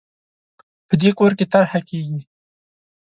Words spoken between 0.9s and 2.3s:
دې کور کې طرحه کېږي